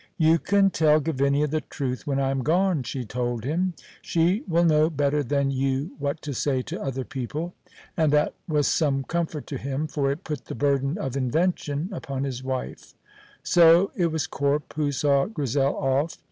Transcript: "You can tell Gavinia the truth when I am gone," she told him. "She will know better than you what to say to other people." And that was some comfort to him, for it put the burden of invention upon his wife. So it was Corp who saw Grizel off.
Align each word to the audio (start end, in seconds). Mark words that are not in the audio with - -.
"You 0.17 0.39
can 0.39 0.71
tell 0.71 0.99
Gavinia 0.99 1.45
the 1.45 1.61
truth 1.61 2.07
when 2.07 2.19
I 2.19 2.31
am 2.31 2.41
gone," 2.41 2.81
she 2.81 3.05
told 3.05 3.43
him. 3.43 3.75
"She 4.01 4.41
will 4.47 4.63
know 4.63 4.89
better 4.89 5.21
than 5.21 5.51
you 5.51 5.91
what 5.99 6.23
to 6.23 6.33
say 6.33 6.63
to 6.63 6.81
other 6.81 7.03
people." 7.03 7.53
And 7.95 8.11
that 8.11 8.33
was 8.47 8.65
some 8.67 9.03
comfort 9.03 9.45
to 9.45 9.59
him, 9.59 9.85
for 9.85 10.11
it 10.11 10.23
put 10.23 10.45
the 10.45 10.55
burden 10.55 10.97
of 10.97 11.15
invention 11.15 11.89
upon 11.91 12.23
his 12.23 12.43
wife. 12.43 12.95
So 13.43 13.91
it 13.95 14.07
was 14.07 14.25
Corp 14.25 14.73
who 14.73 14.91
saw 14.91 15.27
Grizel 15.27 15.75
off. 15.77 16.17